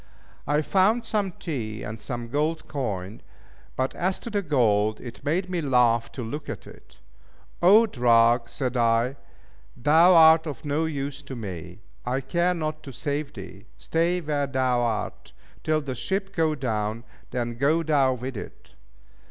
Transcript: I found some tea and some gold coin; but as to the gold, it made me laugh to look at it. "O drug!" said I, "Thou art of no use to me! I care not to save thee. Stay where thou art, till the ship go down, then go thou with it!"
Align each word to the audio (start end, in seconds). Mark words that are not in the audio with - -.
I 0.47 0.63
found 0.63 1.05
some 1.05 1.31
tea 1.33 1.83
and 1.83 2.01
some 2.01 2.29
gold 2.29 2.67
coin; 2.67 3.21
but 3.75 3.93
as 3.93 4.19
to 4.21 4.31
the 4.31 4.41
gold, 4.41 4.99
it 4.99 5.23
made 5.23 5.47
me 5.47 5.61
laugh 5.61 6.11
to 6.13 6.23
look 6.23 6.49
at 6.49 6.65
it. 6.65 6.97
"O 7.61 7.85
drug!" 7.85 8.49
said 8.49 8.75
I, 8.75 9.15
"Thou 9.77 10.15
art 10.15 10.47
of 10.47 10.65
no 10.65 10.85
use 10.85 11.21
to 11.21 11.35
me! 11.35 11.81
I 12.03 12.19
care 12.19 12.55
not 12.55 12.81
to 12.81 12.91
save 12.91 13.33
thee. 13.33 13.67
Stay 13.77 14.21
where 14.21 14.47
thou 14.47 14.79
art, 14.81 15.33
till 15.63 15.81
the 15.81 15.93
ship 15.93 16.35
go 16.35 16.55
down, 16.55 17.03
then 17.29 17.55
go 17.55 17.83
thou 17.83 18.13
with 18.15 18.35
it!" 18.37 18.73